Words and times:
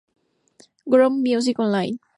Grove 0.93 1.13
Music 1.21 1.59
Online. 1.59 1.99